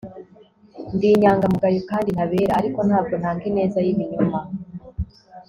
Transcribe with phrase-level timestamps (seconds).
[0.95, 4.39] ndi inyangamugayo kandi ntabera, ariko ntabwo ntanga ineza y'ibinyoma